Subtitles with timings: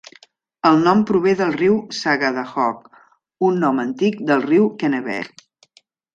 [0.69, 2.89] El nom prové del "riu Sagadahoc",
[3.51, 5.47] un nom antic del riu Kennebec.